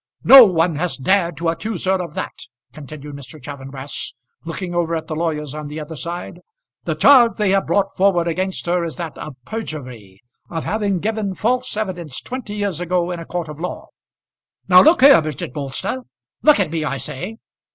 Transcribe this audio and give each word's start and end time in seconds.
"No 0.23 0.45
one 0.45 0.77
has 0.77 0.97
dared 0.97 1.37
to 1.37 1.49
accuse 1.49 1.85
her 1.85 2.01
of 2.01 2.15
that," 2.15 2.33
continued 2.73 3.15
Mr. 3.15 3.39
Chaffanbrass, 3.39 4.13
looking 4.43 4.73
over 4.73 4.95
at 4.95 5.05
the 5.05 5.15
lawyers 5.15 5.53
on 5.53 5.67
the 5.67 5.79
other 5.79 5.95
side. 5.95 6.39
"The 6.85 6.95
charge 6.95 7.37
they 7.37 7.51
have 7.51 7.67
brought 7.67 7.91
forward 7.95 8.27
against 8.27 8.65
her 8.65 8.83
is 8.83 8.95
that 8.95 9.15
of 9.19 9.35
perjury 9.45 10.23
of 10.49 10.63
having 10.63 11.01
given 11.01 11.35
false 11.35 11.77
evidence 11.77 12.19
twenty 12.19 12.55
years 12.55 12.81
ago 12.81 13.11
in 13.11 13.19
a 13.19 13.25
court 13.25 13.47
of 13.47 13.59
law. 13.59 13.89
Now 14.67 14.81
look 14.81 15.01
here, 15.01 15.21
Bridget 15.21 15.53
Bolster; 15.53 16.01
look 16.41 16.59
at 16.59 16.71
me, 16.71 16.83
I 16.83 16.97
say." 16.97 17.37